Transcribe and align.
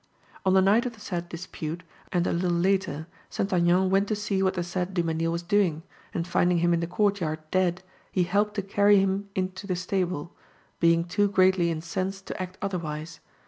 "On 0.47 0.55
the 0.55 0.63
night 0.63 0.87
of 0.87 0.93
the 0.95 0.99
said 0.99 1.29
dispute, 1.29 1.83
and 2.11 2.25
a 2.25 2.33
little 2.33 2.57
later, 2.57 3.05
St. 3.29 3.53
Aignan 3.53 3.91
went 3.91 4.07
to 4.07 4.15
see 4.15 4.41
what 4.41 4.55
the 4.55 4.63
said 4.63 4.95
Dumesnil 4.95 5.31
was 5.31 5.43
doing, 5.43 5.83
and 6.11 6.27
finding 6.27 6.57
him 6.57 6.73
in 6.73 6.79
the 6.79 6.87
courtyard 6.87 7.37
dead, 7.51 7.83
he 8.11 8.23
helped 8.23 8.55
to 8.55 8.63
carry 8.63 8.97
him 8.97 9.29
into 9.35 9.67
the 9.67 9.75
stable, 9.75 10.35
being 10.79 11.03
too 11.03 11.27
greatly 11.27 11.69
incensed 11.69 12.25
to 12.25 12.41
act 12.41 12.57
otherwise. 12.63 13.19